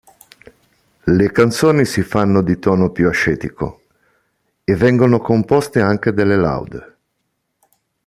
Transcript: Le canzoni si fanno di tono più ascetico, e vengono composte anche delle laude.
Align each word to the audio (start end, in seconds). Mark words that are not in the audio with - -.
Le 1.05 1.29
canzoni 1.31 1.85
si 1.85 2.01
fanno 2.01 2.41
di 2.41 2.57
tono 2.57 2.89
più 2.89 3.07
ascetico, 3.07 3.83
e 4.63 4.75
vengono 4.75 5.19
composte 5.19 5.79
anche 5.79 6.11
delle 6.11 6.37
laude. 6.37 6.97